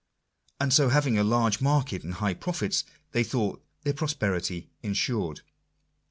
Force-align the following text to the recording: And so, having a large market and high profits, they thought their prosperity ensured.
And 0.59 0.73
so, 0.73 0.89
having 0.89 1.19
a 1.19 1.23
large 1.23 1.61
market 1.61 2.03
and 2.03 2.15
high 2.15 2.33
profits, 2.33 2.85
they 3.11 3.23
thought 3.23 3.63
their 3.83 3.93
prosperity 3.93 4.71
ensured. 4.81 5.41